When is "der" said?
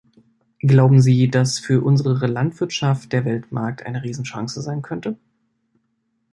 3.13-3.23